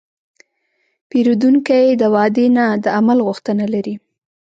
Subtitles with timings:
[1.09, 3.95] پیرودونکی د وعدې نه، د عمل غوښتنه لري.